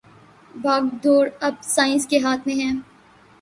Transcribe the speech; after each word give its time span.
باگ 0.53 0.83
ڈور 1.01 1.27
اب 1.41 1.53
سائنس 1.65 2.07
کے 2.07 2.19
ہاتھ 2.19 2.47
میں 2.47 2.55
ھے 2.55 2.69